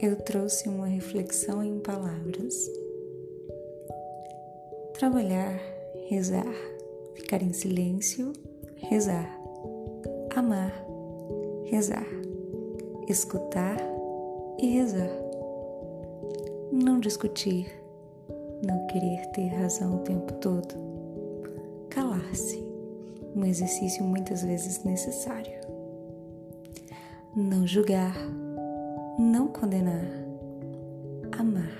[0.00, 2.54] eu trouxe uma reflexão em palavras.
[4.94, 5.60] Trabalhar,
[6.08, 6.54] rezar,
[7.16, 8.32] ficar em silêncio,
[8.76, 9.28] rezar,
[10.36, 10.72] amar,
[11.64, 12.06] rezar,
[13.08, 13.78] escutar
[14.60, 15.10] e rezar.
[16.70, 17.66] Não discutir,
[18.64, 20.74] não querer ter razão o tempo todo.
[21.90, 22.64] Calar-se,
[23.34, 25.58] um exercício muitas vezes necessário.
[27.34, 28.14] Não julgar,
[29.18, 30.06] não condenar,
[31.36, 31.76] amar.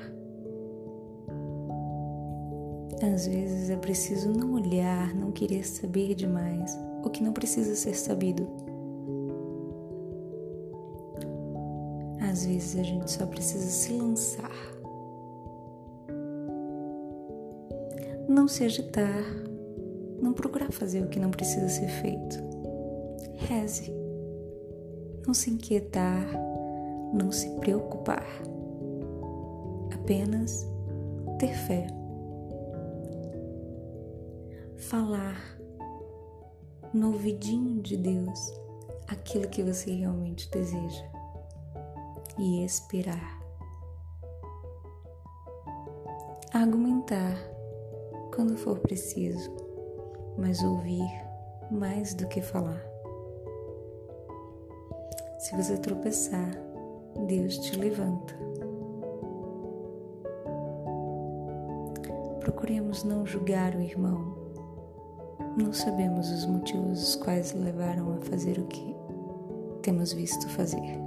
[3.01, 7.95] Às vezes é preciso não olhar, não querer saber demais o que não precisa ser
[7.95, 8.49] sabido.
[12.21, 14.51] Às vezes a gente só precisa se lançar.
[18.29, 19.25] Não se agitar,
[20.21, 22.37] não procurar fazer o que não precisa ser feito.
[23.37, 23.93] Reze.
[25.25, 26.48] Não se inquietar,
[27.13, 28.27] não se preocupar,
[29.95, 30.67] apenas
[31.39, 31.87] ter fé.
[34.77, 35.59] Falar
[36.93, 38.53] no ouvidinho de Deus
[39.09, 41.05] aquilo que você realmente deseja
[42.39, 43.39] e esperar.
[46.53, 47.37] Argumentar
[48.35, 49.51] quando for preciso,
[50.37, 51.09] mas ouvir
[51.71, 52.83] mais do que falar.
[55.39, 56.68] Se você tropeçar,
[57.27, 58.35] Deus te levanta.
[62.41, 64.37] Procuremos não julgar o irmão.
[65.57, 68.95] Não sabemos os motivos os quais levaram a fazer o que
[69.83, 70.99] temos visto fazer.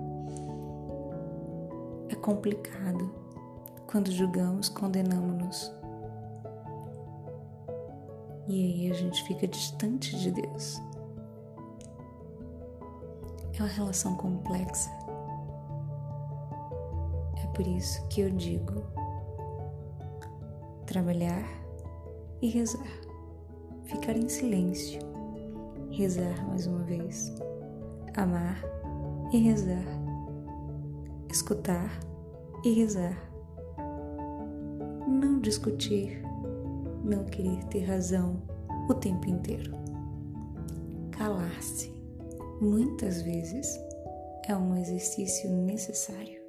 [2.10, 3.10] É complicado.
[3.88, 5.74] Quando julgamos, condenamos-nos.
[8.48, 10.82] E aí a gente fica distante de Deus.
[13.58, 14.90] É uma relação complexa
[17.54, 18.84] por isso que eu digo:
[20.86, 21.48] trabalhar
[22.42, 23.00] e rezar,
[23.86, 25.00] ficar em silêncio,
[25.92, 27.34] rezar mais uma vez,
[28.16, 28.62] amar
[29.32, 29.86] e rezar,
[31.30, 31.92] escutar
[32.64, 33.18] e rezar,
[35.08, 36.22] não discutir,
[37.04, 38.42] não querer ter razão
[38.90, 39.72] o tempo inteiro,
[41.12, 41.92] calar-se.
[42.60, 43.80] Muitas vezes
[44.48, 46.41] é um exercício necessário.